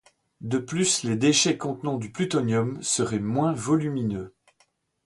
[0.41, 4.33] De plus les déchets contenant du plutonium seraient moins volumineux.